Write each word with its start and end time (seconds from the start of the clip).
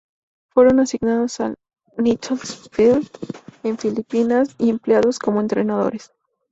Fueron 0.51 0.79
asignados 0.79 1.39
al 1.41 1.59
Nichols 1.95 2.71
Field 2.71 3.07
en 3.61 3.77
Filipinas 3.77 4.55
y 4.57 4.71
empleados 4.71 5.19
como 5.19 5.41
entrenadores. 5.41 6.11